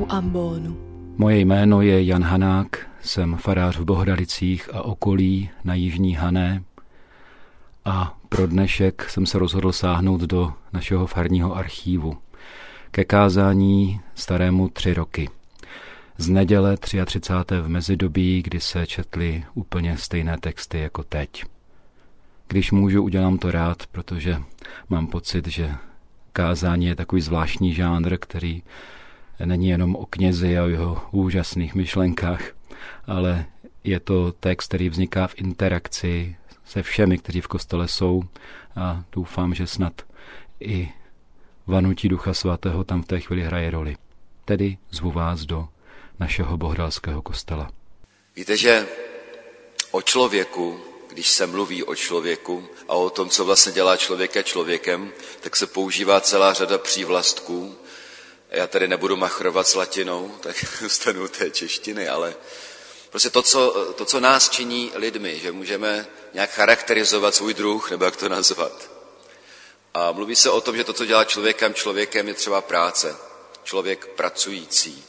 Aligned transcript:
u 0.00 0.06
ambonu. 0.08 0.76
Moje 1.16 1.38
jméno 1.38 1.82
je 1.82 2.04
Jan 2.04 2.24
Hanák, 2.24 2.86
jsem 3.02 3.36
farář 3.36 3.76
v 3.76 3.84
Bohdalicích 3.84 4.68
a 4.72 4.82
okolí 4.82 5.50
na 5.64 5.74
Jižní 5.74 6.14
Hané 6.14 6.62
a 7.84 8.18
pro 8.28 8.46
dnešek 8.46 9.10
jsem 9.10 9.26
se 9.26 9.38
rozhodl 9.38 9.72
sáhnout 9.72 10.20
do 10.20 10.52
našeho 10.72 11.06
farního 11.06 11.56
archívu 11.56 12.18
ke 12.90 13.04
kázání 13.04 14.00
starému 14.14 14.68
tři 14.68 14.94
roky. 14.94 15.28
Z 16.18 16.28
neděle 16.28 16.76
33. 16.76 17.20
v 17.62 17.68
mezidobí, 17.68 18.42
kdy 18.42 18.60
se 18.60 18.86
četly 18.86 19.44
úplně 19.54 19.96
stejné 19.96 20.38
texty 20.40 20.80
jako 20.80 21.02
teď. 21.02 21.44
Když 22.48 22.72
můžu, 22.72 23.02
udělám 23.02 23.38
to 23.38 23.50
rád, 23.50 23.86
protože 23.86 24.42
mám 24.88 25.06
pocit, 25.06 25.46
že 25.46 25.74
kázání 26.32 26.86
je 26.86 26.94
takový 26.94 27.22
zvláštní 27.22 27.74
žánr, 27.74 28.16
který 28.16 28.62
není 29.46 29.68
jenom 29.68 29.96
o 29.96 30.06
knězi 30.06 30.58
a 30.58 30.64
o 30.64 30.68
jeho 30.68 31.02
úžasných 31.12 31.74
myšlenkách, 31.74 32.42
ale 33.06 33.46
je 33.84 34.00
to 34.00 34.32
text, 34.32 34.68
který 34.68 34.88
vzniká 34.88 35.26
v 35.26 35.34
interakci 35.36 36.36
se 36.64 36.82
všemi, 36.82 37.18
kteří 37.18 37.40
v 37.40 37.48
kostele 37.48 37.88
jsou 37.88 38.22
a 38.76 39.04
doufám, 39.12 39.54
že 39.54 39.66
snad 39.66 40.02
i 40.60 40.88
vanutí 41.66 42.08
Ducha 42.08 42.34
Svatého 42.34 42.84
tam 42.84 43.02
v 43.02 43.06
té 43.06 43.20
chvíli 43.20 43.42
hraje 43.42 43.70
roli. 43.70 43.96
Tedy 44.44 44.78
zvu 44.90 45.10
vás 45.10 45.40
do 45.40 45.68
našeho 46.20 46.56
bohdalského 46.56 47.22
kostela. 47.22 47.70
Víte, 48.36 48.56
že 48.56 48.86
o 49.90 50.02
člověku, 50.02 50.80
když 51.12 51.28
se 51.28 51.46
mluví 51.46 51.84
o 51.84 51.94
člověku 51.94 52.64
a 52.88 52.94
o 52.94 53.10
tom, 53.10 53.28
co 53.28 53.44
vlastně 53.44 53.72
dělá 53.72 53.96
člověka 53.96 54.42
člověkem, 54.42 55.12
tak 55.40 55.56
se 55.56 55.66
používá 55.66 56.20
celá 56.20 56.52
řada 56.52 56.78
přívlastků. 56.78 57.74
Já 58.50 58.66
tady 58.66 58.88
nebudu 58.88 59.16
machrovat 59.16 59.68
s 59.68 59.74
latinou, 59.74 60.38
tak 60.40 60.56
zůstanu 60.80 61.28
té 61.28 61.50
češtiny, 61.50 62.08
ale 62.08 62.34
prostě 63.10 63.30
to 63.30 63.42
co, 63.42 63.94
to, 63.96 64.04
co 64.04 64.20
nás 64.20 64.48
činí 64.48 64.92
lidmi, 64.94 65.38
že 65.38 65.52
můžeme 65.52 66.06
nějak 66.34 66.50
charakterizovat 66.50 67.34
svůj 67.34 67.54
druh, 67.54 67.90
nebo 67.90 68.04
jak 68.04 68.16
to 68.16 68.28
nazvat. 68.28 68.90
A 69.94 70.12
mluví 70.12 70.36
se 70.36 70.50
o 70.50 70.60
tom, 70.60 70.76
že 70.76 70.84
to, 70.84 70.92
co 70.92 71.06
dělá 71.06 71.24
člověkem 71.24 71.74
člověkem, 71.74 72.28
je 72.28 72.34
třeba 72.34 72.60
práce. 72.60 73.16
Člověk 73.64 74.06
pracující. 74.06 75.04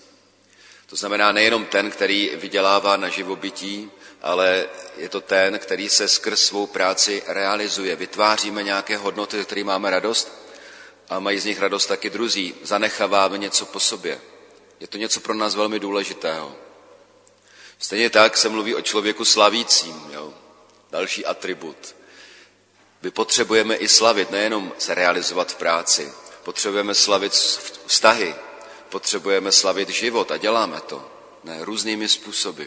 To 0.85 0.95
znamená 0.95 1.31
nejenom 1.31 1.65
ten, 1.65 1.91
který 1.91 2.31
vydělává 2.35 2.97
na 2.97 3.09
živobytí, 3.09 3.91
ale 4.21 4.69
je 4.97 5.09
to 5.09 5.21
ten, 5.21 5.59
který 5.59 5.89
se 5.89 6.07
skrz 6.07 6.41
svou 6.41 6.67
práci 6.67 7.23
realizuje. 7.27 7.95
Vytváříme 7.95 8.63
nějaké 8.63 8.97
hodnoty, 8.97 9.45
kterých 9.45 9.65
máme 9.65 9.89
radost 9.89 10.40
a 11.11 11.19
mají 11.19 11.39
z 11.39 11.45
nich 11.45 11.59
radost 11.59 11.85
taky 11.85 12.09
druzí. 12.09 12.55
Zanecháváme 12.63 13.37
něco 13.37 13.65
po 13.65 13.79
sobě. 13.79 14.21
Je 14.79 14.87
to 14.87 14.97
něco 14.97 15.19
pro 15.19 15.33
nás 15.33 15.55
velmi 15.55 15.79
důležitého. 15.79 16.55
Stejně 17.79 18.09
tak 18.09 18.37
se 18.37 18.49
mluví 18.49 18.75
o 18.75 18.81
člověku 18.81 19.25
slavícím. 19.25 20.09
Jo? 20.13 20.33
Další 20.91 21.25
atribut. 21.25 21.95
My 23.01 23.11
potřebujeme 23.11 23.75
i 23.75 23.87
slavit, 23.87 24.31
nejenom 24.31 24.73
se 24.77 24.95
realizovat 24.95 25.51
v 25.51 25.55
práci. 25.55 26.11
Potřebujeme 26.43 26.95
slavit 26.95 27.33
vztahy, 27.85 28.35
potřebujeme 28.89 29.51
slavit 29.51 29.89
život 29.89 30.31
a 30.31 30.37
děláme 30.37 30.81
to. 30.81 31.11
Ne, 31.43 31.65
různými 31.65 32.09
způsoby. 32.09 32.63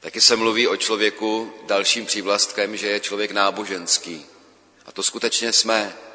Taky 0.00 0.20
se 0.20 0.36
mluví 0.36 0.68
o 0.68 0.76
člověku 0.76 1.54
dalším 1.62 2.06
přívlastkem, 2.06 2.76
že 2.76 2.86
je 2.86 3.00
člověk 3.00 3.30
náboženský. 3.30 4.26
A 4.86 4.92
to 4.92 5.02
skutečně 5.02 5.52
jsme. 5.52 6.05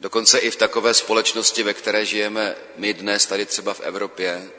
Dokonce 0.00 0.38
i 0.38 0.50
v 0.50 0.56
takové 0.56 0.94
společnosti, 0.94 1.62
ve 1.62 1.74
které 1.74 2.04
žijeme 2.04 2.56
my 2.76 2.94
dnes, 2.94 3.26
tady 3.26 3.46
třeba 3.46 3.74
v 3.74 3.80
Evropě, 3.80 4.50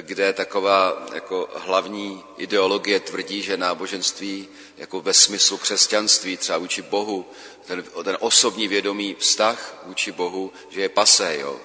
kde 0.00 0.32
taková 0.32 1.06
jako 1.14 1.48
hlavní 1.54 2.24
ideologie 2.36 3.00
tvrdí, 3.00 3.42
že 3.42 3.56
náboženství 3.56 4.48
jako 4.76 5.00
ve 5.00 5.14
smyslu 5.14 5.58
křesťanství, 5.58 6.36
třeba 6.36 6.58
vůči 6.58 6.82
Bohu, 6.82 7.30
ten, 7.66 7.84
ten 8.04 8.16
osobní 8.20 8.68
vědomý 8.68 9.16
vztah 9.18 9.82
vůči 9.86 10.12
Bohu, 10.12 10.52
že 10.70 10.80
je 10.80 10.88
pasé, 10.88 11.36
jo. 11.40 11.60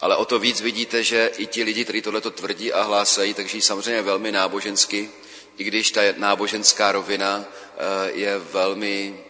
Ale 0.00 0.16
o 0.16 0.24
to 0.24 0.38
víc 0.38 0.60
vidíte, 0.60 1.02
že 1.02 1.30
i 1.36 1.46
ti 1.46 1.62
lidi, 1.62 1.84
kteří 1.84 2.02
tohleto 2.02 2.30
tvrdí 2.30 2.72
a 2.72 2.82
hlásají, 2.82 3.34
takže 3.34 3.60
samozřejmě 3.60 4.02
velmi 4.02 4.32
nábožensky, 4.32 5.10
i 5.56 5.64
když 5.64 5.90
ta 5.90 6.00
náboženská 6.16 6.92
rovina 6.92 7.44
eh, 7.44 8.10
je 8.10 8.38
velmi 8.38 9.24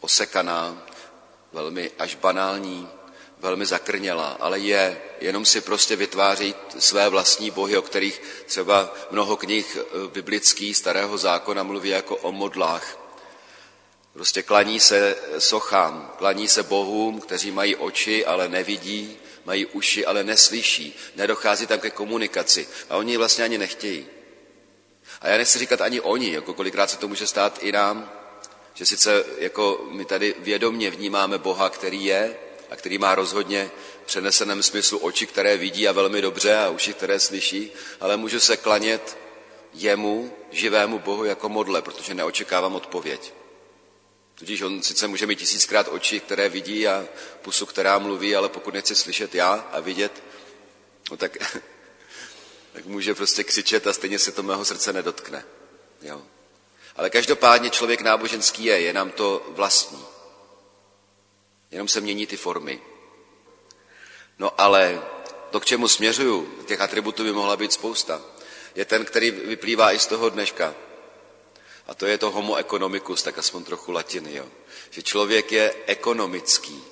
osekaná, 0.00 0.87
velmi 1.52 1.90
až 1.98 2.14
banální, 2.14 2.88
velmi 3.40 3.66
zakrnělá, 3.66 4.36
ale 4.40 4.58
je, 4.58 5.00
jenom 5.20 5.44
si 5.44 5.60
prostě 5.60 5.96
vytváří 5.96 6.54
své 6.78 7.08
vlastní 7.08 7.50
bohy, 7.50 7.76
o 7.76 7.82
kterých 7.82 8.22
třeba 8.46 8.94
mnoho 9.10 9.36
knih 9.36 9.76
eh, 9.80 10.08
biblických 10.08 10.76
starého 10.76 11.18
zákona 11.18 11.62
mluví 11.62 11.88
jako 11.88 12.16
o 12.16 12.32
modlách. 12.32 12.98
Prostě 14.12 14.42
klaní 14.42 14.80
se 14.80 15.16
sochám, 15.38 16.12
klaní 16.18 16.48
se 16.48 16.62
bohům, 16.62 17.20
kteří 17.20 17.50
mají 17.50 17.76
oči, 17.76 18.26
ale 18.26 18.48
nevidí, 18.48 19.16
mají 19.44 19.66
uši, 19.66 20.06
ale 20.06 20.24
neslyší. 20.24 20.96
Nedochází 21.16 21.66
tam 21.66 21.80
ke 21.80 21.90
komunikaci 21.90 22.68
a 22.90 22.96
oni 22.96 23.16
vlastně 23.16 23.44
ani 23.44 23.58
nechtějí. 23.58 24.06
A 25.20 25.28
já 25.28 25.36
nechci 25.36 25.58
říkat 25.58 25.80
ani 25.80 26.00
oni, 26.00 26.32
jako 26.32 26.54
kolikrát 26.54 26.90
se 26.90 26.98
to 26.98 27.08
může 27.08 27.26
stát 27.26 27.58
i 27.62 27.72
nám, 27.72 28.17
že 28.78 28.86
sice 28.86 29.24
jako 29.38 29.86
my 29.90 30.04
tady 30.04 30.34
vědomně 30.38 30.90
vnímáme 30.90 31.38
Boha, 31.38 31.70
který 31.70 32.04
je, 32.04 32.36
a 32.70 32.76
který 32.76 32.98
má 32.98 33.14
rozhodně 33.14 33.70
přeneseném 34.06 34.62
smyslu 34.62 34.98
oči, 34.98 35.26
které 35.26 35.56
vidí 35.56 35.88
a 35.88 35.92
velmi 35.92 36.22
dobře 36.22 36.56
a 36.56 36.68
uši, 36.68 36.94
které 36.94 37.20
slyší, 37.20 37.72
ale 38.00 38.16
můžu 38.16 38.40
se 38.40 38.56
klanět 38.56 39.18
jemu, 39.74 40.32
živému 40.50 40.98
Bohu, 40.98 41.24
jako 41.24 41.48
modle, 41.48 41.82
protože 41.82 42.14
neočekávám 42.14 42.74
odpověď. 42.74 43.34
Tudíž 44.34 44.62
on 44.62 44.82
sice 44.82 45.08
může 45.08 45.26
mít 45.26 45.38
tisíckrát 45.38 45.88
oči, 45.90 46.20
které 46.20 46.48
vidí 46.48 46.88
a 46.88 47.06
pusu, 47.42 47.66
která 47.66 47.98
mluví, 47.98 48.36
ale 48.36 48.48
pokud 48.48 48.74
nechce 48.74 48.94
slyšet 48.94 49.34
já 49.34 49.52
a 49.52 49.80
vidět, 49.80 50.22
no 51.10 51.16
tak, 51.16 51.36
tak 52.72 52.84
může 52.86 53.14
prostě 53.14 53.44
křičet 53.44 53.86
a 53.86 53.92
stejně 53.92 54.18
se 54.18 54.32
to 54.32 54.42
mého 54.42 54.64
srdce 54.64 54.92
nedotkne. 54.92 55.44
Jo. 56.02 56.22
Ale 56.98 57.10
každopádně 57.10 57.70
člověk 57.70 58.00
náboženský 58.00 58.64
je, 58.64 58.80
je 58.80 58.92
nám 58.92 59.10
to 59.10 59.46
vlastní. 59.48 60.04
Jenom 61.70 61.88
se 61.88 62.00
mění 62.00 62.26
ty 62.26 62.36
formy. 62.36 62.80
No 64.38 64.60
ale 64.60 65.02
to, 65.50 65.60
k 65.60 65.64
čemu 65.64 65.88
směřuju, 65.88 66.64
těch 66.66 66.80
atributů 66.80 67.24
by 67.24 67.32
mohla 67.32 67.56
být 67.56 67.72
spousta, 67.72 68.22
je 68.74 68.84
ten, 68.84 69.04
který 69.04 69.30
vyplývá 69.30 69.92
i 69.92 69.98
z 69.98 70.06
toho 70.06 70.28
dneška. 70.28 70.74
A 71.86 71.94
to 71.94 72.06
je 72.06 72.18
to 72.18 72.30
homo 72.30 72.56
economicus, 72.56 73.22
tak 73.22 73.38
aspoň 73.38 73.64
trochu 73.64 73.92
latiny, 73.92 74.34
jo. 74.34 74.46
Že 74.90 75.02
člověk 75.02 75.52
je 75.52 75.74
ekonomický. 75.86 76.84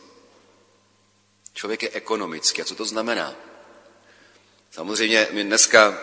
Člověk 1.54 1.82
je 1.82 1.90
ekonomický. 1.90 2.62
A 2.62 2.64
co 2.64 2.74
to 2.74 2.84
znamená? 2.84 3.34
Samozřejmě 4.70 5.28
my 5.30 5.44
dneska, 5.44 5.98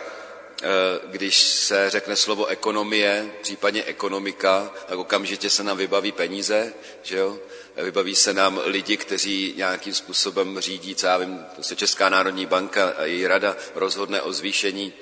když 1.05 1.41
se 1.41 1.89
řekne 1.89 2.15
slovo 2.15 2.45
ekonomie, 2.45 3.31
případně 3.41 3.83
ekonomika, 3.83 4.71
tak 4.87 4.99
okamžitě 4.99 5.49
se 5.49 5.63
nám 5.63 5.77
vybaví 5.77 6.11
peníze, 6.11 6.73
že 7.03 7.17
jo? 7.17 7.39
vybaví 7.75 8.15
se 8.15 8.33
nám 8.33 8.61
lidi, 8.65 8.97
kteří 8.97 9.53
nějakým 9.57 9.93
způsobem 9.93 10.59
řídí, 10.59 10.95
co 10.95 11.07
já 11.07 11.17
vím, 11.17 11.45
prostě 11.53 11.75
Česká 11.75 12.09
národní 12.09 12.45
banka 12.45 12.93
a 12.97 13.03
její 13.03 13.27
rada 13.27 13.55
rozhodne 13.75 14.21
o 14.21 14.33
zvýšení 14.33 14.93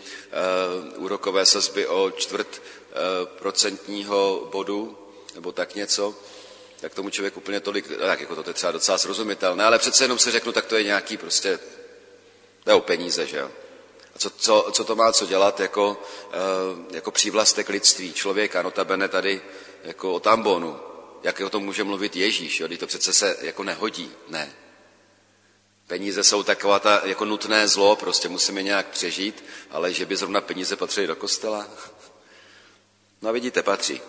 uh, 0.96 1.04
úrokové 1.04 1.46
sazby 1.46 1.88
o 1.88 2.12
čtvrt 2.12 2.48
uh, 2.52 3.28
procentního 3.28 4.50
bodu, 4.52 4.98
nebo 5.36 5.52
tak 5.52 5.76
něco, 5.76 6.16
tak 6.80 6.94
tomu 6.94 7.10
člověk 7.10 7.38
úplně 7.38 7.60
tolik, 7.60 7.90
no 7.90 8.06
tak 8.06 8.20
jako 8.20 8.44
to 8.44 8.50
je 8.50 8.54
třeba 8.54 8.72
docela 8.72 8.98
srozumitelné, 8.98 9.64
ale 9.64 9.80
přece 9.80 10.04
jenom 10.04 10.20
se 10.20 10.32
řeknu, 10.32 10.52
tak 10.52 10.66
to 10.66 10.76
je 10.76 10.84
nějaký 10.84 11.18
prostě, 11.18 11.60
to 12.64 12.70
je 12.70 12.74
o 12.74 12.82
peníze, 12.82 13.26
že 13.26 13.38
jo. 13.38 13.52
Co, 14.18 14.30
co, 14.30 14.70
co 14.72 14.84
to 14.84 14.96
má 14.96 15.12
co 15.12 15.26
dělat 15.26 15.60
jako, 15.60 15.90
uh, 15.90 16.96
jako 16.96 17.12
přívlastek 17.12 17.70
lidství, 17.70 18.14
člověka, 18.14 18.62
notabene 18.62 19.08
tady 19.08 19.42
jako 19.84 20.14
o 20.14 20.20
tambonu, 20.20 20.80
jak 21.24 21.40
o 21.40 21.50
tom 21.50 21.64
může 21.64 21.84
mluvit 21.84 22.16
Ježíš, 22.16 22.60
jo? 22.60 22.68
to 22.78 22.88
přece 22.88 23.14
se 23.14 23.38
jako 23.42 23.64
nehodí. 23.64 24.12
Ne. 24.28 24.54
Peníze 25.88 26.24
jsou 26.24 26.44
taková 26.44 26.80
ta 26.80 27.02
jako 27.04 27.26
nutné 27.26 27.68
zlo, 27.68 27.96
prostě 27.96 28.30
musíme 28.30 28.64
nějak 28.64 28.88
přežít, 28.88 29.44
ale 29.70 29.94
že 29.94 30.06
by 30.06 30.16
zrovna 30.16 30.42
peníze 30.42 30.76
patřily 30.76 31.08
do 31.08 31.16
kostela? 31.16 31.68
No 33.22 33.30
a 33.30 33.32
vidíte, 33.32 33.64
patří. 33.64 34.02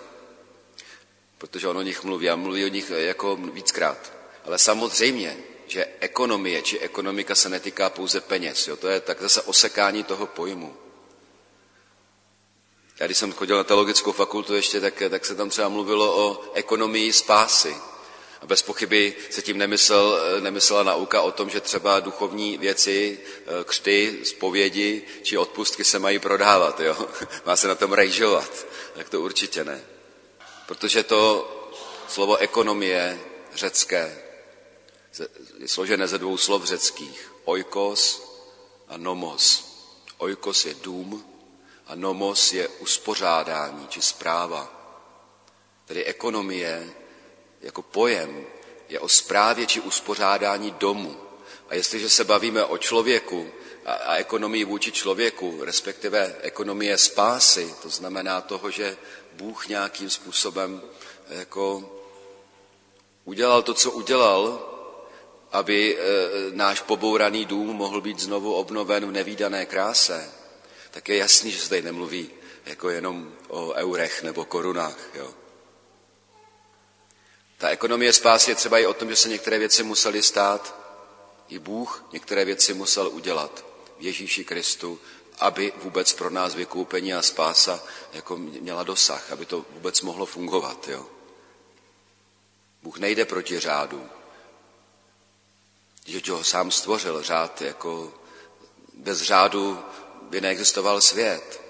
Protože 1.38 1.68
on 1.68 1.78
o 1.78 1.82
nich 1.82 2.04
mluví 2.04 2.30
a 2.30 2.36
mluví 2.36 2.64
o 2.64 2.68
nich 2.68 2.90
jako 2.90 3.36
víckrát. 3.36 4.12
Ale 4.44 4.58
samozřejmě, 4.58 5.36
že 5.66 5.86
ekonomie 6.00 6.62
či 6.62 6.78
ekonomika 6.78 7.34
se 7.34 7.48
netýká 7.48 7.90
pouze 7.90 8.20
peněz. 8.20 8.68
Jo? 8.68 8.76
To 8.76 8.88
je 8.88 9.00
tak 9.00 9.20
zase 9.20 9.42
osekání 9.42 10.04
toho 10.04 10.26
pojmu. 10.26 10.76
Já 13.00 13.06
když 13.06 13.18
jsem 13.18 13.32
chodil 13.32 13.56
na 13.56 13.64
teologickou 13.64 14.12
fakultu 14.12 14.54
ještě, 14.54 14.80
tak, 14.80 15.02
tak 15.10 15.24
se 15.24 15.34
tam 15.34 15.50
třeba 15.50 15.68
mluvilo 15.68 16.16
o 16.16 16.50
ekonomii 16.54 17.12
spásy. 17.12 17.76
A 18.40 18.46
bez 18.46 18.62
pochyby 18.62 19.14
se 19.30 19.42
tím 19.42 19.58
nemyslel, 19.58 20.20
nemyslela 20.40 20.82
nauka 20.82 21.22
o 21.22 21.32
tom, 21.32 21.50
že 21.50 21.60
třeba 21.60 22.00
duchovní 22.00 22.58
věci, 22.58 23.18
eh, 23.20 23.64
křty, 23.64 24.18
zpovědi 24.24 25.02
či 25.22 25.38
odpustky 25.38 25.84
se 25.84 25.98
mají 25.98 26.18
prodávat. 26.18 26.80
Jo? 26.80 27.08
Má 27.46 27.56
se 27.56 27.68
na 27.68 27.74
tom 27.74 27.92
rejžovat. 27.92 28.66
Tak 28.94 29.08
to 29.08 29.20
určitě 29.20 29.64
ne. 29.64 29.84
Protože 30.66 31.02
to 31.02 31.48
slovo 32.08 32.36
ekonomie 32.36 33.20
řecké 33.54 34.22
je 35.58 35.68
složené 35.68 36.08
ze 36.08 36.18
dvou 36.18 36.36
slov 36.36 36.64
řeckých. 36.64 37.32
Oikos 37.44 38.22
a 38.88 38.96
nomos. 38.96 39.72
Oikos 40.18 40.64
je 40.64 40.74
dům 40.74 41.24
a 41.86 41.94
nomos 41.94 42.52
je 42.52 42.68
uspořádání 42.68 43.86
či 43.88 44.02
zpráva. 44.02 44.82
Tedy 45.84 46.04
ekonomie 46.04 46.90
jako 47.60 47.82
pojem 47.82 48.46
je 48.88 49.00
o 49.00 49.08
správě 49.08 49.66
či 49.66 49.80
uspořádání 49.80 50.70
domu. 50.70 51.16
A 51.68 51.74
jestliže 51.74 52.08
se 52.08 52.24
bavíme 52.24 52.64
o 52.64 52.78
člověku 52.78 53.50
a, 53.84 53.92
a 53.92 54.16
ekonomii 54.16 54.64
vůči 54.64 54.92
člověku, 54.92 55.58
respektive 55.64 56.36
ekonomie 56.40 56.98
spásy, 56.98 57.74
to 57.82 57.88
znamená 57.88 58.40
toho, 58.40 58.70
že 58.70 58.96
Bůh 59.32 59.68
nějakým 59.68 60.10
způsobem 60.10 60.82
jako 61.28 61.92
udělal 63.24 63.62
to, 63.62 63.74
co 63.74 63.90
udělal, 63.90 64.71
aby 65.52 65.96
e, 65.96 66.00
náš 66.52 66.80
pobouraný 66.80 67.44
dům 67.44 67.76
mohl 67.76 68.00
být 68.00 68.18
znovu 68.18 68.54
obnoven 68.54 69.06
v 69.06 69.12
nevýdané 69.12 69.66
kráse, 69.66 70.30
tak 70.90 71.08
je 71.08 71.16
jasný, 71.16 71.50
že 71.50 71.60
se 71.60 71.68
tady 71.68 71.82
nemluví 71.82 72.30
jako 72.66 72.90
jenom 72.90 73.32
o 73.48 73.72
eurech 73.72 74.22
nebo 74.22 74.44
korunách. 74.44 74.98
Jo. 75.14 75.34
Ta 77.58 77.68
ekonomie 77.68 78.12
spásy 78.12 78.50
je 78.50 78.54
třeba 78.54 78.78
i 78.78 78.86
o 78.86 78.94
tom, 78.94 79.08
že 79.10 79.16
se 79.16 79.28
některé 79.28 79.58
věci 79.58 79.82
musely 79.82 80.22
stát. 80.22 80.82
I 81.48 81.58
Bůh 81.58 82.04
některé 82.12 82.44
věci 82.44 82.74
musel 82.74 83.08
udělat 83.08 83.64
v 83.98 84.02
Ježíši 84.02 84.44
Kristu, 84.44 85.00
aby 85.38 85.72
vůbec 85.76 86.12
pro 86.12 86.30
nás 86.30 86.54
vykoupení 86.54 87.14
a 87.14 87.22
spása 87.22 87.84
jako 88.12 88.36
měla 88.36 88.82
dosah, 88.82 89.32
aby 89.32 89.46
to 89.46 89.64
vůbec 89.70 90.00
mohlo 90.00 90.26
fungovat. 90.26 90.88
Jo. 90.88 91.06
Bůh 92.82 92.98
nejde 92.98 93.24
proti 93.24 93.60
řádu. 93.60 94.08
Že 96.06 96.32
ho 96.32 96.44
sám 96.44 96.70
stvořil, 96.70 97.22
řád 97.22 97.62
jako 97.62 98.12
bez 98.94 99.22
řádu 99.22 99.78
by 100.22 100.40
neexistoval 100.40 101.00
svět. 101.00 101.60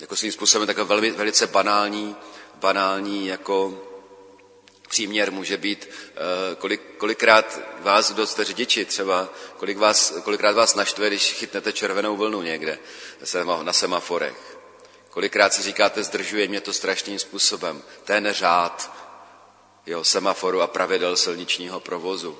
Jako 0.00 0.16
svým 0.16 0.32
způsobem 0.32 0.66
takový 0.66 0.88
velmi, 0.88 1.10
velice 1.10 1.46
banální, 1.46 2.16
banální 2.54 3.26
jako 3.26 3.86
Příměr 4.90 5.32
může 5.32 5.56
být, 5.56 5.88
eh, 5.90 6.54
kolik, 6.56 6.80
kolikrát 6.96 7.60
vás, 7.78 8.12
kdo 8.12 8.26
jste 8.26 8.44
řidiči 8.44 8.84
třeba, 8.84 9.28
kolik 9.56 9.78
vás, 9.78 10.12
kolikrát 10.22 10.52
vás 10.52 10.74
naštve, 10.74 11.06
když 11.06 11.32
chytnete 11.32 11.72
červenou 11.72 12.16
vlnu 12.16 12.42
někde 12.42 12.78
na 13.62 13.72
semaforech. 13.72 14.58
Kolikrát 15.10 15.52
si 15.52 15.62
říkáte, 15.62 16.02
zdržuje 16.02 16.48
mě 16.48 16.60
to 16.60 16.72
strašným 16.72 17.18
způsobem. 17.18 17.82
Ten 18.04 18.28
řád 18.30 18.92
jo, 19.86 20.04
semaforu 20.04 20.62
a 20.62 20.66
pravidel 20.66 21.16
silničního 21.16 21.80
provozu. 21.80 22.38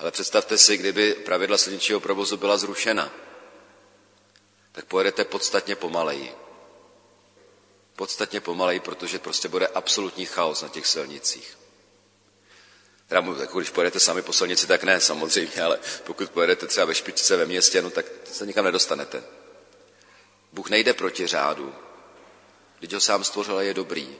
Ale 0.00 0.10
představte 0.10 0.58
si, 0.58 0.76
kdyby 0.76 1.14
pravidla 1.14 1.58
silničního 1.58 2.00
provozu 2.00 2.36
byla 2.36 2.56
zrušena, 2.56 3.12
tak 4.72 4.84
pojedete 4.84 5.24
podstatně 5.24 5.76
pomaleji. 5.76 6.34
Podstatně 7.96 8.40
pomaleji, 8.40 8.80
protože 8.80 9.18
prostě 9.18 9.48
bude 9.48 9.66
absolutní 9.66 10.26
chaos 10.26 10.62
na 10.62 10.68
těch 10.68 10.86
silnicích. 10.86 11.58
Teda, 13.08 13.24
jako 13.40 13.58
když 13.58 13.70
pojedete 13.70 14.00
sami 14.00 14.22
po 14.22 14.32
silnici, 14.32 14.66
tak 14.66 14.84
ne 14.84 15.00
samozřejmě, 15.00 15.62
ale 15.62 15.78
pokud 16.04 16.30
pojedete 16.30 16.66
třeba 16.66 16.86
ve 16.86 16.94
špičce 16.94 17.36
ve 17.36 17.46
městě, 17.46 17.82
no 17.82 17.90
tak 17.90 18.06
se 18.32 18.46
nikam 18.46 18.64
nedostanete. 18.64 19.22
Bůh 20.52 20.70
nejde 20.70 20.94
proti 20.94 21.26
řádu. 21.26 21.74
Když 22.78 22.92
ho 22.92 23.00
sám 23.00 23.24
stvořil 23.24 23.60
je 23.60 23.74
dobrý. 23.74 24.16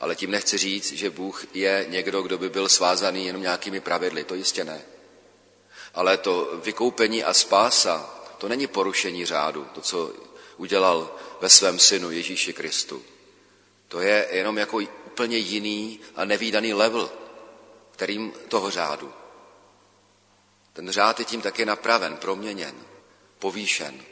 Ale 0.00 0.16
tím 0.16 0.30
nechci 0.30 0.58
říct, 0.58 0.92
že 0.92 1.10
Bůh 1.10 1.44
je 1.54 1.86
někdo, 1.88 2.22
kdo 2.22 2.38
by 2.38 2.48
byl 2.48 2.68
svázaný 2.68 3.26
jenom 3.26 3.42
nějakými 3.42 3.80
pravidly. 3.80 4.24
To 4.24 4.34
jistě 4.34 4.64
ne. 4.64 4.93
Ale 5.94 6.18
to 6.18 6.60
vykoupení 6.64 7.24
a 7.24 7.34
spása, 7.34 8.10
to 8.38 8.48
není 8.48 8.66
porušení 8.66 9.26
řádu, 9.26 9.66
to, 9.74 9.80
co 9.80 10.12
udělal 10.56 11.14
ve 11.40 11.48
svém 11.48 11.78
synu 11.78 12.10
Ježíši 12.10 12.52
Kristu. 12.52 13.02
To 13.88 14.00
je 14.00 14.28
jenom 14.30 14.58
jako 14.58 14.76
úplně 15.06 15.38
jiný 15.38 16.00
a 16.16 16.24
nevýdaný 16.24 16.74
level 16.74 17.10
kterým 17.94 18.32
toho 18.48 18.70
řádu. 18.70 19.12
Ten 20.72 20.90
řád 20.90 21.18
je 21.18 21.24
tím 21.24 21.40
také 21.40 21.66
napraven, 21.66 22.16
proměněn, 22.16 22.74
povýšen. 23.38 24.02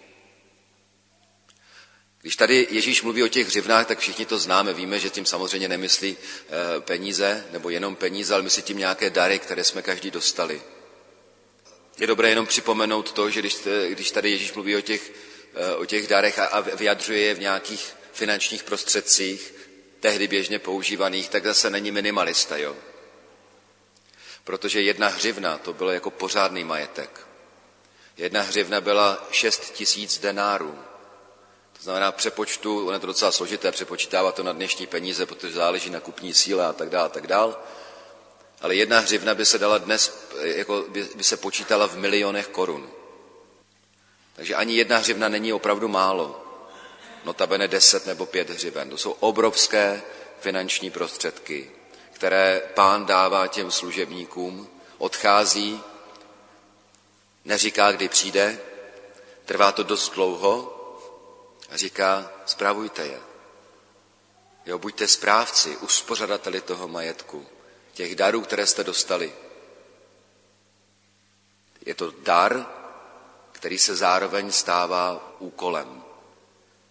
Když 2.21 2.37
tady 2.37 2.67
Ježíš 2.71 3.03
mluví 3.03 3.23
o 3.23 3.29
těch 3.29 3.47
hřivnách, 3.47 3.87
tak 3.87 3.99
všichni 3.99 4.27
to 4.27 4.39
známe. 4.39 4.73
Víme, 4.73 4.99
že 4.99 5.11
tím 5.11 5.27
samozřejmě 5.27 5.69
nemyslí 5.69 6.17
eh, 6.17 6.81
peníze 6.81 7.47
nebo 7.51 7.71
jenom 7.71 7.97
peníze, 7.97 8.35
ale 8.35 8.43
myslí 8.43 8.63
tím 8.63 8.79
nějaké 8.79 9.11
dary, 9.11 9.39
které 9.39 9.65
jsme 9.65 9.83
každý 9.83 10.11
dostali. 10.11 10.63
Je 11.99 12.07
dobré 12.07 12.29
jenom 12.29 12.47
připomenout 12.47 13.13
to, 13.13 13.31
že 13.31 13.41
když, 13.41 13.59
když 13.89 14.11
tady 14.11 14.31
Ježíš 14.31 14.53
mluví 14.53 14.77
o 14.77 14.81
těch, 14.81 15.13
eh, 15.55 15.75
o 15.75 15.85
těch 15.85 16.07
darech 16.07 16.39
a, 16.39 16.47
a 16.47 16.61
vyjadřuje 16.61 17.21
je 17.21 17.35
v 17.35 17.41
nějakých 17.41 17.95
finančních 18.13 18.63
prostředcích, 18.63 19.55
tehdy 20.01 20.29
běžně 20.29 20.59
používaných, 20.59 21.29
tak 21.29 21.45
zase 21.45 21.71
není 21.71 21.91
minimalista. 21.91 22.57
Jo? 22.57 22.77
protože 24.45 24.83
jedna 24.83 25.09
hřivna 25.09 25.59
to 25.59 25.73
bylo 25.73 25.91
jako 25.91 26.11
pořádný 26.11 26.65
majetek. 26.65 27.27
Jedna 28.17 28.43
hřivna 28.43 28.81
byla 28.81 29.29
6 29.31 29.73
tisíc 29.73 30.19
denárů. 30.19 30.79
To 31.73 31.83
znamená 31.83 32.13
přepočtu, 32.13 32.87
ono 32.87 32.93
je 32.93 33.01
to 33.01 33.07
docela 33.07 33.33
složité, 33.33 33.73
přepočítávat 33.73 34.35
to 34.35 34.43
na 34.43 34.53
dnešní 34.53 34.87
peníze, 34.87 35.27
protože 35.27 35.53
záleží 35.53 35.91
na 35.91 36.01
kupní 36.01 36.35
síle 36.35 36.67
a 36.67 36.73
tak 36.73 36.91
dále, 36.91 37.07
a 37.07 37.09
tak 37.09 37.27
dále. 37.27 37.55
Ale 38.63 38.75
jedna 38.75 38.99
hřivna 38.99 39.35
by 39.35 39.45
se 39.45 39.59
dala 39.59 39.79
dnes, 39.79 40.29
jako 40.43 40.85
by, 40.89 41.09
by 41.15 41.25
se 41.25 41.37
počítala 41.37 41.89
v 41.89 41.97
milionech 41.97 42.49
korun. 42.49 42.91
Takže 44.37 44.55
ani 44.55 44.75
jedna 44.75 44.99
hřivna 44.99 45.29
není 45.29 45.53
opravdu 45.53 45.89
málo. 45.89 46.39
Notabene 47.25 47.69
deset 47.69 48.07
nebo 48.07 48.27
pět 48.27 48.51
hřiven. 48.51 48.91
To 48.91 48.99
jsou 48.99 49.11
obrovské 49.11 50.03
finanční 50.41 50.91
prostředky 50.91 51.71
které 52.23 52.63
pán 52.75 53.07
dává 53.07 53.47
těm 53.47 53.71
služebníkům, 53.71 54.69
odchází, 54.99 55.83
neříká, 57.45 57.93
kdy 57.93 58.09
přijde, 58.09 58.59
trvá 59.45 59.73
to 59.73 59.83
dost 59.83 60.15
dlouho 60.15 60.79
a 61.71 61.77
říká, 61.77 62.33
zprávujte 62.47 63.07
je. 63.07 63.21
Jo, 64.67 64.79
buďte 64.79 65.09
správci, 65.09 65.77
uspořadateli 65.77 66.61
toho 66.61 66.89
majetku, 66.89 67.47
těch 67.93 68.15
darů, 68.15 68.41
které 68.41 68.67
jste 68.67 68.85
dostali. 68.85 69.33
Je 71.87 71.95
to 71.95 72.11
dar, 72.11 72.67
který 73.53 73.79
se 73.79 73.97
zároveň 73.97 74.53
stává 74.53 75.37
úkolem. 75.39 76.03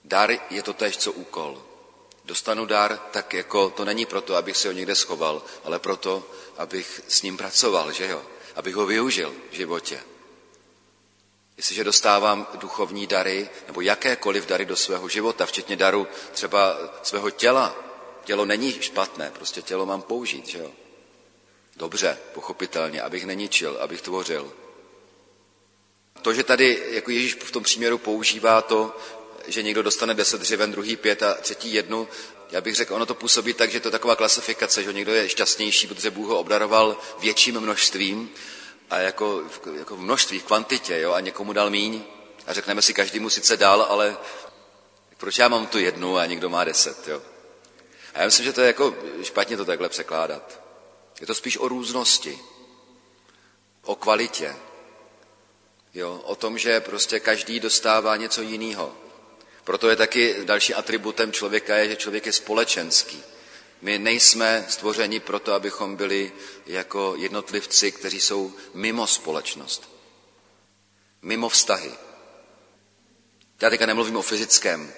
Dar 0.03 0.31
je 0.49 0.63
to 0.63 0.73
tež, 0.73 0.97
co 0.97 1.11
úkol. 1.11 1.63
Dostanu 2.25 2.65
dar, 2.65 2.97
tak 3.11 3.33
jako 3.33 3.69
to 3.69 3.85
není 3.85 4.05
proto, 4.05 4.35
abych 4.35 4.57
si 4.57 4.67
ho 4.67 4.73
někde 4.73 4.95
schoval, 4.95 5.43
ale 5.63 5.79
proto, 5.79 6.23
abych 6.57 7.01
s 7.07 7.21
ním 7.21 7.37
pracoval, 7.37 7.91
že 7.91 8.07
jo? 8.07 8.21
Abych 8.55 8.75
ho 8.75 8.85
využil 8.85 9.33
v 9.51 9.53
životě. 9.53 10.03
Jestliže 11.57 11.83
dostávám 11.83 12.47
duchovní 12.55 13.07
dary, 13.07 13.49
nebo 13.67 13.81
jakékoliv 13.81 14.45
dary 14.45 14.65
do 14.65 14.75
svého 14.75 15.09
života, 15.09 15.45
včetně 15.45 15.75
daru 15.75 16.07
třeba 16.31 16.77
svého 17.03 17.29
těla, 17.29 17.75
tělo 18.23 18.45
není 18.45 18.81
špatné, 18.81 19.31
prostě 19.31 19.61
tělo 19.61 19.85
mám 19.85 20.01
použít, 20.01 20.47
že 20.47 20.57
jo? 20.57 20.71
Dobře, 21.81 22.17
pochopitelně, 22.33 23.01
abych 23.01 23.25
neničil, 23.25 23.77
abych 23.81 24.01
tvořil. 24.01 24.53
To, 26.21 26.33
že 26.33 26.43
tady 26.43 26.83
jako 26.89 27.11
Ježíš 27.11 27.35
v 27.35 27.51
tom 27.51 27.63
příměru 27.63 27.97
používá 27.97 28.61
to, 28.61 28.97
že 29.47 29.63
někdo 29.63 29.83
dostane 29.83 30.13
deset 30.13 30.41
dřeven, 30.41 30.71
druhý 30.71 30.95
pět 30.95 31.23
a 31.23 31.33
třetí 31.33 31.73
jednu. 31.73 32.07
Já 32.51 32.61
bych 32.61 32.75
řekl, 32.75 32.93
ono 32.95 33.05
to 33.05 33.15
působí 33.15 33.53
tak, 33.53 33.71
že 33.71 33.79
to 33.79 33.87
je 33.87 33.91
taková 33.91 34.15
klasifikace, 34.15 34.83
že 34.83 34.93
někdo 34.93 35.13
je 35.13 35.29
šťastnější, 35.29 35.87
protože 35.87 36.11
Bůh 36.11 36.27
ho 36.27 36.39
obdaroval 36.39 36.97
větším 37.19 37.59
množstvím 37.59 38.29
a 38.89 38.97
jako, 38.97 39.43
jako 39.77 39.95
v 39.95 39.99
množství, 39.99 40.39
v 40.39 40.43
kvantitě, 40.43 40.99
jo, 40.99 41.13
a 41.13 41.19
někomu 41.19 41.53
dal 41.53 41.69
míň. 41.69 42.03
A 42.47 42.53
řekneme 42.53 42.81
si, 42.81 42.93
každý 42.93 43.19
mu 43.19 43.29
sice 43.29 43.57
dal, 43.57 43.81
ale 43.81 44.17
proč 45.17 45.37
já 45.37 45.47
mám 45.47 45.67
tu 45.67 45.79
jednu 45.79 46.17
a 46.17 46.25
někdo 46.25 46.49
má 46.49 46.63
deset, 46.63 47.07
jo. 47.07 47.21
A 48.13 48.19
já 48.19 48.25
myslím, 48.25 48.45
že 48.45 48.53
to 48.53 48.61
je 48.61 48.67
jako 48.67 48.95
špatně 49.23 49.57
to 49.57 49.65
takhle 49.65 49.89
překládat. 49.89 50.60
Je 51.21 51.27
to 51.27 51.35
spíš 51.35 51.57
o 51.57 51.67
různosti, 51.67 52.39
o 53.83 53.95
kvalitě, 53.95 54.55
jo, 55.93 56.21
o 56.23 56.35
tom, 56.35 56.57
že 56.57 56.79
prostě 56.79 57.19
každý 57.19 57.59
dostává 57.59 58.15
něco 58.15 58.41
jiného. 58.41 58.97
Proto 59.63 59.89
je 59.89 59.95
taky 59.95 60.35
další 60.45 60.73
atributem 60.73 61.31
člověka, 61.31 61.75
je, 61.75 61.89
že 61.89 61.95
člověk 61.95 62.25
je 62.25 62.31
společenský. 62.31 63.23
My 63.81 63.99
nejsme 63.99 64.65
stvořeni 64.69 65.19
proto, 65.19 65.53
abychom 65.53 65.95
byli 65.95 66.31
jako 66.65 67.15
jednotlivci, 67.17 67.91
kteří 67.91 68.21
jsou 68.21 68.53
mimo 68.73 69.07
společnost, 69.07 69.89
mimo 71.21 71.49
vztahy. 71.49 71.91
Já 73.61 73.69
teďka 73.69 73.85
nemluvím 73.85 74.17
o 74.17 74.21
fyzickém 74.21 74.93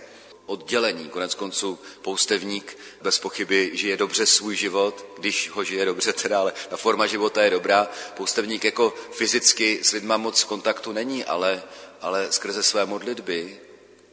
oddělení. 0.46 1.10
Konec 1.10 1.36
konců 1.36 1.80
poustevník 2.02 2.78
bez 3.02 3.20
pochyby 3.20 3.72
žije 3.74 3.98
dobře 3.98 4.26
svůj 4.26 4.56
život, 4.56 5.06
když 5.18 5.50
ho 5.50 5.64
žije 5.64 5.86
dobře 5.86 6.14
teda, 6.24 6.40
ale 6.40 6.54
ta 6.70 6.78
forma 6.78 7.08
života 7.08 7.44
je 7.44 7.50
dobrá. 7.50 7.88
Poustevník 8.14 8.64
jako 8.64 8.94
fyzicky 9.12 9.80
s 9.84 9.92
lidma 9.92 10.18
moc 10.18 10.42
v 10.42 10.46
kontaktu 10.46 10.92
není, 10.92 11.26
ale, 11.26 11.64
ale 12.02 12.32
skrze 12.32 12.64
své 12.64 12.86
modlitby 12.86 13.60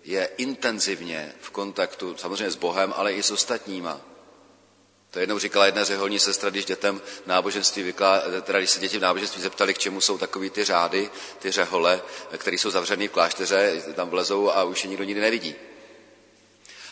je 0.05 0.31
intenzivně 0.37 1.35
v 1.41 1.51
kontaktu 1.51 2.17
samozřejmě 2.17 2.51
s 2.51 2.57
Bohem, 2.57 2.95
ale 2.97 3.13
i 3.13 3.23
s 3.23 3.31
ostatníma. 3.31 4.01
To 5.11 5.19
jednou 5.19 5.39
říkala 5.39 5.67
jedna 5.67 5.85
řeholní 5.85 6.19
sestra, 6.19 6.51
když 6.51 6.65
dětem 6.65 7.03
náboženství 7.27 7.83
vyklá, 7.83 8.23
teda 8.43 8.59
když 8.59 8.71
se 8.71 8.81
děti 8.81 8.99
v 8.99 9.03
náboženství 9.03 9.43
zeptali, 9.43 9.75
k 9.75 9.79
čemu 9.79 10.01
jsou 10.01 10.19
takový 10.19 10.51
ty 10.51 10.65
řády, 10.65 11.11
ty 11.39 11.51
řehole, 11.51 12.03
které 12.39 12.59
jsou 12.59 12.71
zavřený 12.71 13.09
v 13.09 13.13
klášteře, 13.13 13.83
tam 13.95 14.11
vlezou 14.11 14.51
a 14.51 14.65
už 14.65 14.85
je 14.85 14.91
nikdo 14.91 15.05
nikdy 15.05 15.21
nevidí. 15.21 15.55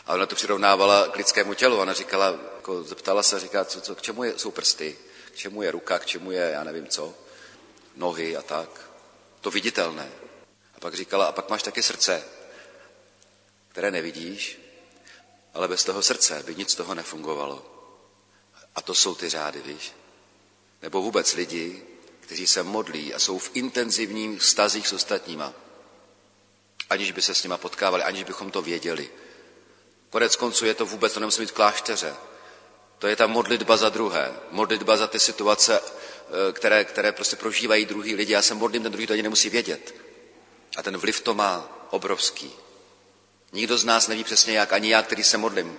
A 0.09 0.13
ona 0.13 0.25
to 0.25 0.35
přirovnávala 0.35 1.07
k 1.07 1.15
lidskému 1.15 1.53
tělu. 1.53 1.77
Ona 1.77 1.93
říkala, 1.93 2.39
jako 2.55 2.83
zeptala 2.83 3.23
se, 3.23 3.39
říká, 3.39 3.65
co, 3.65 3.81
co, 3.81 3.95
k 3.95 4.01
čemu 4.01 4.23
je, 4.23 4.39
jsou 4.39 4.51
prsty, 4.51 4.97
k 5.31 5.35
čemu 5.35 5.61
je 5.61 5.71
ruka, 5.71 5.99
k 5.99 6.05
čemu 6.05 6.31
je, 6.31 6.49
já 6.53 6.63
nevím 6.63 6.87
co, 6.87 7.13
nohy 7.95 8.37
a 8.37 8.41
tak. 8.41 8.89
To 9.41 9.51
viditelné. 9.51 10.11
A 10.75 10.79
pak 10.79 10.93
říkala, 10.93 11.25
a 11.25 11.31
pak 11.31 11.49
máš 11.49 11.63
taky 11.63 11.83
srdce, 11.83 12.23
které 13.67 13.91
nevidíš, 13.91 14.59
ale 15.53 15.67
bez 15.67 15.83
toho 15.83 16.01
srdce 16.01 16.43
by 16.45 16.55
nic 16.55 16.75
toho 16.75 16.95
nefungovalo. 16.95 17.65
A 18.75 18.81
to 18.81 18.95
jsou 18.95 19.15
ty 19.15 19.29
řády, 19.29 19.61
víš? 19.61 19.93
Nebo 20.81 21.01
vůbec 21.01 21.33
lidi, 21.33 21.83
kteří 22.19 22.47
se 22.47 22.63
modlí 22.63 23.13
a 23.13 23.19
jsou 23.19 23.39
v 23.39 23.51
intenzivním 23.53 24.39
stazích 24.39 24.87
s 24.87 24.93
ostatníma, 24.93 25.53
aniž 26.89 27.11
by 27.11 27.21
se 27.21 27.35
s 27.35 27.43
nima 27.43 27.57
potkávali, 27.57 28.03
aniž 28.03 28.23
bychom 28.23 28.51
to 28.51 28.61
věděli. 28.61 29.09
Konec 30.09 30.35
konců 30.35 30.65
je 30.65 30.73
to 30.73 30.85
vůbec, 30.85 31.13
to 31.13 31.19
nemusí 31.19 31.41
být 31.41 31.51
klášteře. 31.51 32.15
To 32.99 33.07
je 33.07 33.15
ta 33.15 33.27
modlitba 33.27 33.77
za 33.77 33.89
druhé, 33.89 34.33
modlitba 34.51 34.97
za 34.97 35.07
ty 35.07 35.19
situace, 35.19 35.81
eh, 35.81 36.53
které, 36.53 36.85
které 36.85 37.11
prostě 37.11 37.35
prožívají 37.35 37.85
druhý 37.85 38.15
lidi. 38.15 38.33
Já 38.33 38.41
se 38.41 38.53
modlím, 38.53 38.83
ten 38.83 38.91
druhý 38.91 39.07
to 39.07 39.13
ani 39.13 39.23
nemusí 39.23 39.49
vědět. 39.49 39.95
A 40.77 40.83
ten 40.83 40.97
vliv 40.97 41.21
to 41.21 41.33
má 41.33 41.87
obrovský. 41.89 42.51
Nikdo 43.51 43.77
z 43.77 43.85
nás 43.85 44.07
neví 44.07 44.23
přesně 44.23 44.53
jak, 44.53 44.73
ani 44.73 44.89
já, 44.89 45.01
který 45.01 45.23
se 45.23 45.37
modlím 45.37 45.77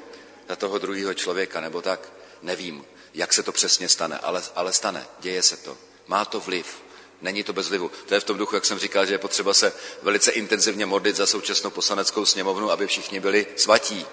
za 0.48 0.56
toho 0.56 0.78
druhého 0.78 1.14
člověka, 1.14 1.60
nebo 1.60 1.82
tak, 1.82 2.12
nevím, 2.42 2.84
jak 3.14 3.32
se 3.32 3.42
to 3.42 3.52
přesně 3.52 3.88
stane, 3.88 4.18
ale, 4.18 4.42
ale 4.54 4.72
stane, 4.72 5.06
děje 5.20 5.42
se 5.42 5.56
to. 5.56 5.78
Má 6.06 6.24
to 6.24 6.40
vliv, 6.40 6.82
není 7.20 7.42
to 7.42 7.52
bez 7.52 7.68
vlivu. 7.68 7.90
To 8.06 8.14
je 8.14 8.20
v 8.20 8.24
tom 8.24 8.38
duchu, 8.38 8.54
jak 8.54 8.64
jsem 8.64 8.78
říkal, 8.78 9.06
že 9.06 9.14
je 9.14 9.18
potřeba 9.18 9.54
se 9.54 9.72
velice 10.02 10.30
intenzivně 10.30 10.86
modlit 10.86 11.16
za 11.16 11.26
současnou 11.26 11.70
poslaneckou 11.70 12.26
sněmovnu, 12.26 12.70
aby 12.70 12.86
všichni 12.86 13.20
byli 13.20 13.46
svatí. 13.56 14.06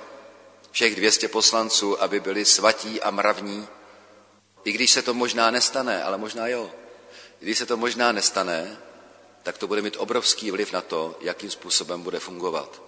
Všech 0.72 0.96
200 0.96 1.28
poslanců, 1.28 2.02
aby 2.02 2.20
byli 2.20 2.46
svatí 2.46 3.02
a 3.02 3.12
mravní. 3.12 3.68
I 4.64 4.72
když 4.72 4.92
se 4.92 5.02
to 5.02 5.14
možná 5.14 5.52
nestane, 5.52 6.04
ale 6.04 6.18
možná 6.18 6.48
jo. 6.48 6.72
Když 7.40 7.58
se 7.58 7.66
to 7.66 7.78
možná 7.78 8.12
nestane, 8.12 8.78
tak 9.44 9.58
to 9.58 9.68
bude 9.68 9.82
mít 9.82 9.98
obrovský 9.98 10.52
vliv 10.52 10.72
na 10.72 10.82
to, 10.82 11.18
jakým 11.22 11.52
způsobem 11.52 12.02
bude 12.02 12.20
fungovat 12.20 12.88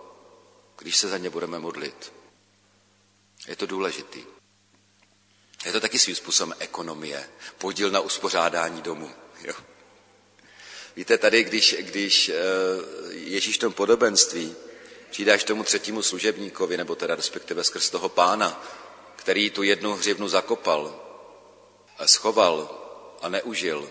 když 0.79 0.97
se 0.97 1.07
za 1.07 1.17
ně 1.17 1.29
budeme 1.29 1.59
modlit. 1.59 2.13
Je 3.47 3.55
to 3.55 3.65
důležitý. 3.65 4.23
Je 5.65 5.71
to 5.71 5.79
taky 5.79 5.99
svým 5.99 6.15
způsobem 6.15 6.55
ekonomie, 6.59 7.29
podíl 7.57 7.91
na 7.91 7.99
uspořádání 7.99 8.81
domu. 8.81 9.11
Jo. 9.43 9.53
Víte, 10.95 11.17
tady, 11.17 11.43
když, 11.43 11.75
když 11.79 12.29
eh, 12.29 12.33
Ježíš 13.11 13.55
v 13.55 13.59
tom 13.59 13.73
podobenství 13.73 14.55
přidáš 15.09 15.43
tomu 15.43 15.63
třetímu 15.63 16.01
služebníkovi, 16.01 16.77
nebo 16.77 16.95
teda 16.95 17.15
respektive 17.15 17.63
skrz 17.63 17.89
toho 17.89 18.09
pána, 18.09 18.63
který 19.15 19.49
tu 19.49 19.63
jednu 19.63 19.93
hřivnu 19.93 20.27
zakopal, 20.27 21.05
a 21.97 22.07
schoval 22.07 22.69
a 23.21 23.29
neužil, 23.29 23.89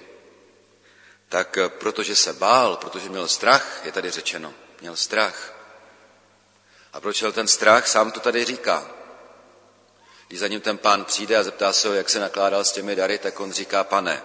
tak 1.29 1.59
protože 1.69 2.17
se 2.17 2.33
bál, 2.33 2.77
protože 2.77 3.09
měl 3.09 3.29
strach, 3.29 3.81
je 3.85 3.93
tady 3.93 4.11
řečeno, 4.11 4.55
měl 4.81 4.97
strach, 4.97 5.55
a 6.93 7.01
proč 7.01 7.21
měl 7.21 7.33
ten 7.33 7.49
strach? 7.49 7.89
Sám 7.89 8.13
to 8.13 8.21
tady 8.21 8.45
říká. 8.45 8.91
Když 10.29 10.41
za 10.41 10.49
ním 10.49 10.61
ten 10.61 10.79
pán 10.79 11.05
přijde 11.05 11.37
a 11.37 11.43
zeptá 11.43 11.73
se 11.73 11.89
ho, 11.89 11.95
jak 11.95 12.09
se 12.09 12.21
nakládal 12.21 12.65
s 12.65 12.73
těmi 12.73 12.97
dary, 12.97 13.19
tak 13.19 13.41
on 13.41 13.53
říká 13.53 13.85
pane. 13.85 14.23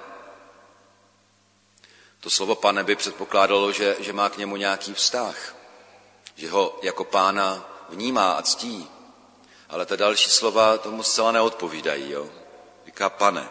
To 2.19 2.29
slovo 2.29 2.55
pane 2.55 2.83
by 2.83 2.95
předpokládalo, 2.95 3.71
že, 3.71 3.95
že 3.99 4.13
má 4.13 4.29
k 4.29 4.37
němu 4.37 4.55
nějaký 4.55 4.93
vztah, 4.93 5.55
že 6.35 6.49
ho 6.49 6.79
jako 6.81 7.03
pána 7.03 7.69
vnímá 7.89 8.33
a 8.33 8.41
ctí. 8.41 8.89
Ale 9.69 9.85
ta 9.85 9.95
další 9.95 10.29
slova 10.29 10.77
tomu 10.77 11.03
zcela 11.03 11.31
neodpovídají. 11.31 12.11
Jo? 12.11 12.29
Říká 12.85 13.09
pane, 13.09 13.49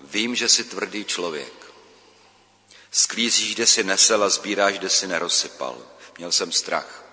vím, 0.00 0.34
že 0.34 0.48
jsi 0.48 0.64
tvrdý 0.64 1.04
člověk. 1.04 1.52
Sklízíš, 2.90 3.54
kde 3.54 3.66
si 3.66 3.84
nesel 3.84 4.24
a 4.24 4.28
sbíráš, 4.28 4.78
kde 4.78 4.88
si 4.88 5.06
nerozsypal. 5.06 5.78
Měl 6.18 6.32
jsem 6.32 6.52
strach. 6.52 7.04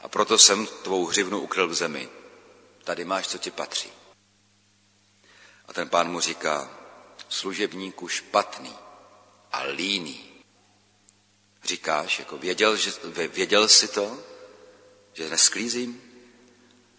A 0.00 0.08
proto 0.08 0.38
jsem 0.38 0.66
tvou 0.66 1.06
hřivnu 1.06 1.40
ukryl 1.40 1.68
v 1.68 1.74
zemi. 1.74 2.08
Tady 2.84 3.04
máš, 3.04 3.28
co 3.28 3.38
ti 3.38 3.50
patří. 3.50 3.92
A 5.68 5.72
ten 5.72 5.88
pán 5.88 6.10
mu 6.10 6.20
říká, 6.20 6.70
služebníku 7.28 8.08
špatný 8.08 8.74
a 9.52 9.62
líný. 9.62 10.29
Říkáš, 11.70 12.18
jako 12.18 12.38
věděl, 12.38 12.76
že, 12.76 12.92
věděl 13.32 13.68
jsi 13.68 13.88
to, 13.88 14.18
že 15.12 15.30
nesklízím? 15.30 16.02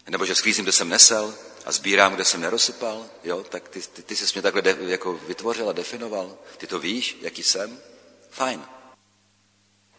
Nebo 0.08 0.26
že 0.26 0.34
sklízím, 0.34 0.64
kde 0.64 0.72
jsem 0.72 0.88
nesel 0.88 1.34
a 1.64 1.72
sbírám, 1.72 2.14
kde 2.14 2.24
jsem 2.24 2.40
nerosypal? 2.40 3.10
Jo, 3.24 3.44
tak 3.44 3.68
ty, 3.68 3.82
ty, 3.82 4.02
ty 4.02 4.16
jsi 4.16 4.24
mě 4.34 4.42
takhle 4.42 4.62
de, 4.62 4.76
jako 4.80 5.12
vytvořil 5.12 5.68
a 5.68 5.72
definoval. 5.72 6.38
Ty 6.56 6.66
to 6.66 6.78
víš, 6.78 7.18
jaký 7.20 7.42
jsem? 7.42 7.80
Fajn. 8.30 8.64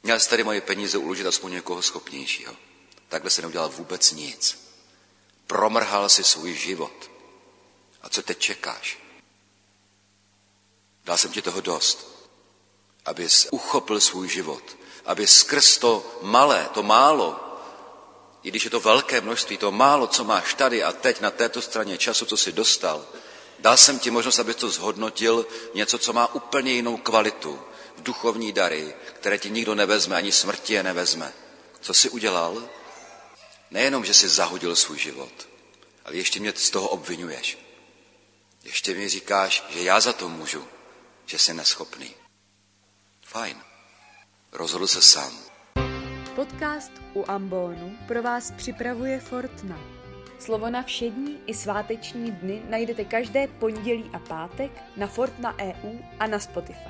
Měl 0.04 0.20
jsi 0.20 0.30
tady 0.30 0.44
moje 0.44 0.62
peníze 0.62 0.98
uložit 0.98 1.28
aspoň 1.28 1.52
někoho 1.52 1.82
schopnějšího. 1.82 2.56
Takhle 3.10 3.30
se 3.30 3.42
neudělal 3.42 3.70
vůbec 3.70 4.12
nic. 4.12 4.74
Promrhal 5.48 6.10
si 6.10 6.24
svůj 6.24 6.54
život. 6.54 7.12
A 8.02 8.10
co 8.10 8.24
teď 8.24 8.40
čekáš? 8.40 9.00
Dal 11.06 11.18
jsem 11.18 11.32
ti 11.32 11.42
toho 11.42 11.62
dost, 11.62 12.23
abys 13.06 13.48
uchopil 13.52 14.00
svůj 14.00 14.30
život, 14.30 14.64
aby 15.06 15.28
skrz 15.28 15.78
to 15.78 16.20
malé, 16.22 16.70
to 16.74 16.84
málo, 16.84 17.40
i 18.44 18.50
když 18.50 18.64
je 18.64 18.70
to 18.70 18.80
velké 18.80 19.22
množství, 19.22 19.58
to 19.58 19.72
málo, 19.72 20.08
co 20.08 20.24
máš 20.24 20.54
tady 20.54 20.84
a 20.84 20.92
teď 20.92 21.22
na 21.22 21.32
této 21.32 21.62
straně 21.62 21.98
času, 21.98 22.26
co 22.26 22.38
jsi 22.38 22.52
dostal, 22.52 23.06
dal 23.60 23.78
jsem 23.78 24.00
ti 24.00 24.12
možnost, 24.12 24.40
abys 24.40 24.56
to 24.56 24.70
zhodnotil 24.70 25.46
něco, 25.74 25.98
co 25.98 26.14
má 26.14 26.36
úplně 26.36 26.72
jinou 26.72 26.98
kvalitu, 26.98 27.60
v 27.98 28.04
duchovní 28.04 28.52
dary, 28.52 28.94
které 29.14 29.38
ti 29.38 29.50
nikdo 29.50 29.76
nevezme, 29.76 30.16
ani 30.16 30.32
smrti 30.32 30.74
je 30.74 30.84
nevezme. 30.84 31.34
Co 31.82 31.94
jsi 31.94 32.10
udělal? 32.10 32.70
Nejenom, 33.72 34.06
že 34.06 34.14
jsi 34.14 34.30
zahodil 34.30 34.76
svůj 34.76 35.00
život, 35.00 35.48
ale 36.06 36.16
ještě 36.16 36.40
mě 36.40 36.54
z 36.56 36.70
toho 36.70 36.88
obvinuješ. 36.88 37.58
Ještě 38.64 38.94
mi 38.94 39.10
říkáš, 39.10 39.64
že 39.70 39.84
já 39.84 40.00
za 40.00 40.14
to 40.14 40.30
můžu, 40.30 40.68
že 41.26 41.40
jsi 41.40 41.54
neschopný. 41.54 42.16
Fajn. 43.34 43.58
Rozhodl 44.52 44.88
se 44.88 45.02
sám. 45.02 45.34
Podcast 46.36 46.92
u 47.14 47.26
Ambonu 47.28 47.98
pro 48.08 48.24
vás 48.24 48.52
připravuje 48.52 49.20
Fortna. 49.20 49.80
Slovo 50.40 50.70
na 50.70 50.84
všední 50.84 51.38
i 51.46 51.54
sváteční 51.54 52.32
dny 52.32 52.62
najdete 52.70 53.06
každé 53.06 53.48
pondělí 53.48 54.12
a 54.14 54.20
pátek 54.20 54.72
na 54.98 55.08
Fortna 55.08 55.56
EU 55.60 56.00
a 56.20 56.28
na 56.28 56.40
Spotify. 56.40 56.90